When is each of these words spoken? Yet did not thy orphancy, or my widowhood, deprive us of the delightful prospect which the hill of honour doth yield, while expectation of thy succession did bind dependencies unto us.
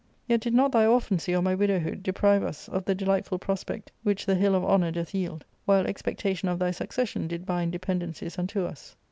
Yet 0.27 0.41
did 0.41 0.55
not 0.55 0.71
thy 0.71 0.85
orphancy, 0.87 1.35
or 1.37 1.43
my 1.43 1.53
widowhood, 1.53 2.01
deprive 2.01 2.41
us 2.41 2.67
of 2.67 2.85
the 2.85 2.95
delightful 2.95 3.37
prospect 3.37 3.91
which 4.01 4.25
the 4.25 4.33
hill 4.33 4.55
of 4.55 4.65
honour 4.65 4.89
doth 4.89 5.13
yield, 5.13 5.45
while 5.65 5.85
expectation 5.85 6.49
of 6.49 6.57
thy 6.57 6.71
succession 6.71 7.27
did 7.27 7.45
bind 7.45 7.71
dependencies 7.71 8.39
unto 8.39 8.65
us. 8.65 8.95